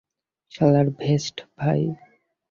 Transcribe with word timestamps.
শালার 0.51 0.87
ভেস্ট, 0.99 1.35
ভাই। 1.57 1.81